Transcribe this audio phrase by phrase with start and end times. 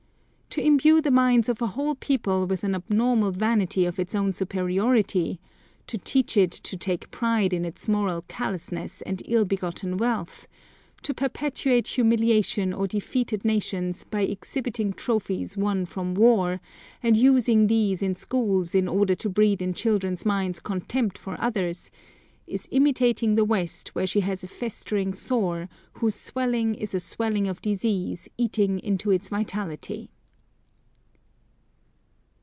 [0.51, 4.33] To imbue the minds of a whole people with an abnormal vanity of its own
[4.33, 5.39] superiority,
[5.87, 10.49] to teach it to take pride in its moral callousness and ill begotten wealth,
[11.03, 16.59] to perpetuate humiliation of defeated nations by exhibiting trophies won from war,
[17.01, 21.89] and using these in schools in order to breed in children's minds contempt for others,
[22.45, 27.47] is imitating the West where she has a festering sore, whose swelling is a swelling
[27.47, 30.09] of disease eating into its vitality.